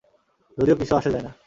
[0.57, 1.31] যদিও কিছু আসে যায় না।